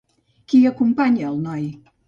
Qui 0.53 0.61
acompanya 0.71 1.31
el 1.35 1.39
noi? 1.47 1.65